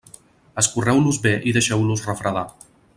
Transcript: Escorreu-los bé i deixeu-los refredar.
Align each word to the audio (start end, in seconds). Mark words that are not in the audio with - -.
Escorreu-los 0.61 1.21
bé 1.27 1.35
i 1.51 1.55
deixeu-los 1.59 2.05
refredar. 2.11 2.47